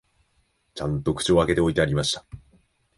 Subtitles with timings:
[0.73, 2.25] ちゃんと口を開けて置いてありました